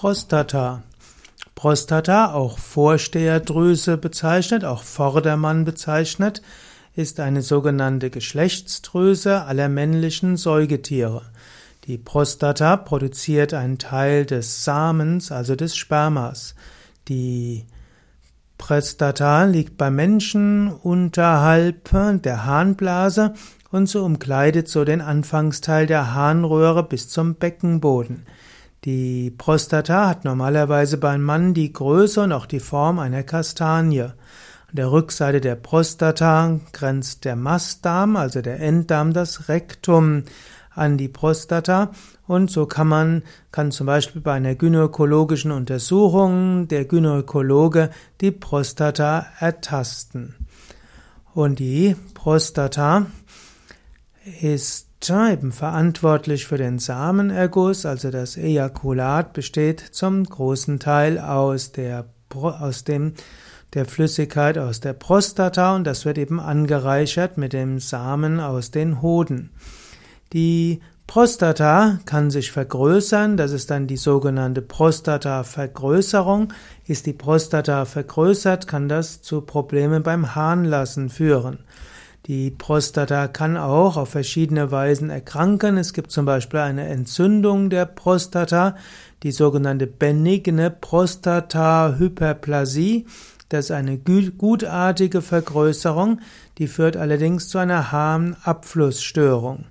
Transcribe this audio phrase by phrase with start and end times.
[0.00, 0.84] Prostata.
[1.56, 6.40] Prostata, auch Vorsteherdrüse bezeichnet, auch Vordermann bezeichnet,
[6.94, 11.22] ist eine sogenannte Geschlechtsdrüse aller männlichen Säugetiere.
[11.86, 16.54] Die Prostata produziert einen Teil des Samens, also des Spermas.
[17.08, 17.66] Die
[18.56, 21.90] Prostata liegt bei Menschen unterhalb
[22.22, 23.34] der Harnblase
[23.72, 28.26] und so umkleidet so den Anfangsteil der Harnröhre bis zum Beckenboden.
[28.84, 34.02] Die Prostata hat normalerweise beim Mann die Größe und auch die Form einer Kastanie.
[34.02, 40.24] An der Rückseite der Prostata grenzt der Mastdarm, also der Enddarm, das Rektum
[40.70, 41.90] an die Prostata
[42.28, 49.26] und so kann man, kann zum Beispiel bei einer gynäkologischen Untersuchung der Gynäkologe die Prostata
[49.40, 50.34] ertasten.
[51.34, 53.06] Und die Prostata
[54.42, 62.06] ist eben verantwortlich für den Samenerguss, also das Ejakulat besteht zum großen Teil aus der,
[62.34, 63.14] aus dem,
[63.74, 69.02] der Flüssigkeit aus der Prostata und das wird eben angereichert mit dem Samen aus den
[69.02, 69.50] Hoden.
[70.32, 76.52] Die Prostata kann sich vergrößern, das ist dann die sogenannte Prostatavergrößerung.
[76.86, 81.60] Ist die Prostata vergrößert, kann das zu Problemen beim Harnlassen führen.
[82.26, 85.78] Die Prostata kann auch auf verschiedene Weisen erkranken.
[85.78, 88.76] Es gibt zum Beispiel eine Entzündung der Prostata,
[89.22, 93.06] die sogenannte benigne Prostatahyperplasie.
[93.48, 96.20] Das ist eine gutartige Vergrößerung,
[96.58, 99.64] die führt allerdings zu einer Harnabflussstörung.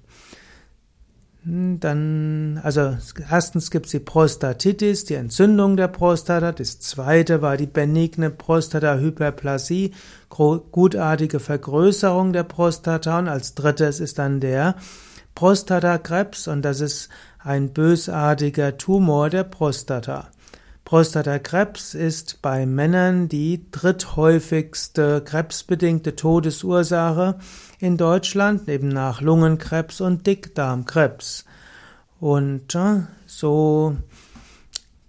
[1.44, 2.98] Dann, also
[3.30, 6.52] erstens gibt es die Prostatitis, die Entzündung der Prostata.
[6.52, 9.94] Das zweite war die benigne Prostatahyperplasie,
[10.30, 13.20] gutartige Vergrößerung der Prostata.
[13.20, 14.76] Und als drittes ist dann der
[15.36, 20.30] Prostatakrebs und das ist ein bösartiger Tumor der Prostata.
[20.88, 27.40] Prostatakrebs ist bei Männern die dritthäufigste krebsbedingte Todesursache
[27.80, 31.44] in Deutschland, neben nach Lungenkrebs und Dickdarmkrebs.
[32.22, 33.98] Und äh, so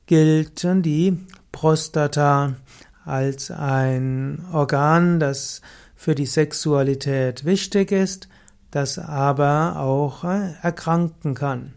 [0.07, 2.57] gilt die Prostata
[3.05, 5.63] als ein Organ, das
[5.95, 8.29] für die Sexualität wichtig ist,
[8.73, 11.75] das aber auch äh, erkranken kann.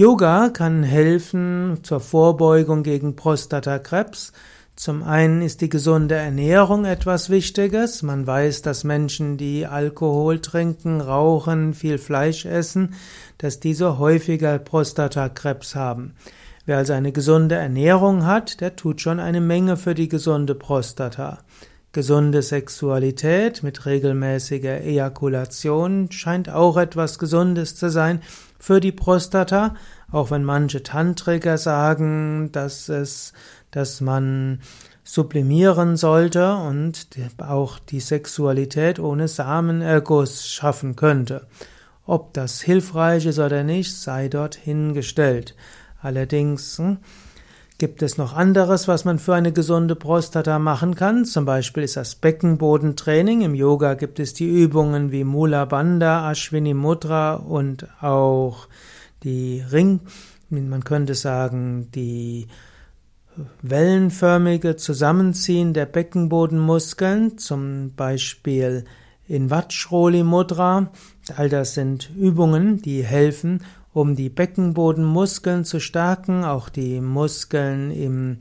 [0.00, 4.32] Yoga kann helfen zur Vorbeugung gegen Prostatakrebs.
[4.74, 8.02] Zum einen ist die gesunde Ernährung etwas Wichtiges.
[8.02, 12.94] Man weiß, dass Menschen, die Alkohol trinken, rauchen, viel Fleisch essen,
[13.36, 16.14] dass diese häufiger Prostatakrebs haben.
[16.64, 21.40] Wer also eine gesunde Ernährung hat, der tut schon eine Menge für die gesunde Prostata.
[21.92, 28.22] Gesunde Sexualität mit regelmäßiger Ejakulation scheint auch etwas Gesundes zu sein
[28.60, 29.74] für die Prostata,
[30.12, 33.32] auch wenn manche Tantriker sagen, dass es,
[33.72, 34.60] dass man
[35.02, 41.48] sublimieren sollte und auch die Sexualität ohne Samenerguss schaffen könnte.
[42.06, 45.56] Ob das hilfreich ist oder nicht, sei dort hingestellt.
[46.02, 46.98] Allerdings hm,
[47.80, 51.24] Gibt es noch anderes, was man für eine gesunde Prostata machen kann?
[51.24, 53.40] Zum Beispiel ist das Beckenbodentraining.
[53.40, 58.68] Im Yoga gibt es die Übungen wie Mula Bandha, Ashwini Mudra und auch
[59.22, 60.00] die Ring,
[60.50, 62.48] man könnte sagen, die
[63.62, 68.84] wellenförmige Zusammenziehen der Beckenbodenmuskeln, zum Beispiel
[69.26, 70.92] in Vajroli Mudra.
[71.34, 78.38] All das sind Übungen, die helfen, um die Beckenbodenmuskeln zu stärken, auch die Muskeln im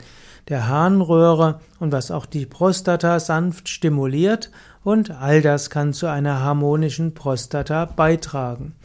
[0.49, 4.51] der Harnröhre und was auch die Prostata sanft stimuliert
[4.83, 8.75] und all das kann zu einer harmonischen Prostata beitragen.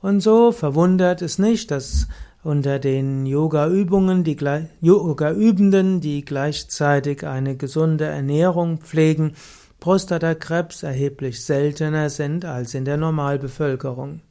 [0.00, 2.08] Und so verwundert es nicht, dass
[2.42, 4.36] unter den Yoga-Übungen, die
[4.80, 9.34] Yoga-Übenden, die gleichzeitig eine gesunde Ernährung pflegen,
[9.78, 14.22] Prostatakrebs erheblich seltener sind als in der Normalbevölkerung.